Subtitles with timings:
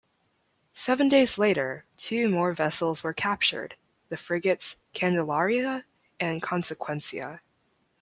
[0.73, 3.75] Seven days later two more vessels were captured,
[4.09, 5.85] the frigates "Candelaria"
[6.19, 7.41] and "Consecuencia".